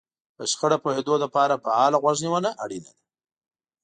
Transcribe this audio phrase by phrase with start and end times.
[0.35, 2.93] په شخړه پوهېدو لپاره فعاله غوږ نيونه اړينه ده.